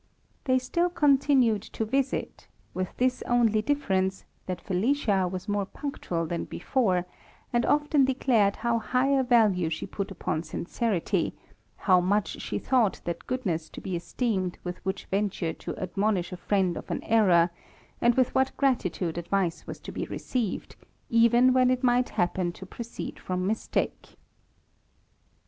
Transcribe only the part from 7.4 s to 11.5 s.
and often declared how high a value she put upon sincerity,